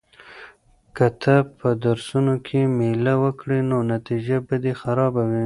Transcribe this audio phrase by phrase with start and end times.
[0.95, 5.39] که ته په درسونو کې مېله وکړې نو نتیجه به دې خرابه وي.